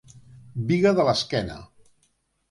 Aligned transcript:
Biga 0.71 0.93
de 0.99 1.05
l'esquena. 1.09 1.59